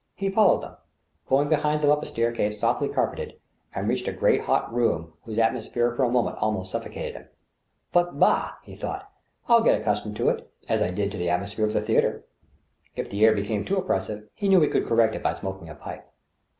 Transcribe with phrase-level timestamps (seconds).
[0.15, 0.77] He followed them,
[1.29, 3.35] going behind them up a staircase softly car peted,
[3.75, 7.27] and reached a great hot room whose atmosphere for a moment almost suffocated him."
[7.93, 9.11] But, bah!" he thought,"
[9.45, 12.23] Til get accustomed to it, as I did to the atmosphere of the theatre."
[12.95, 15.75] If the air became too oppressive, he knew he could correct it by smoking a
[15.75, 16.03] pipe.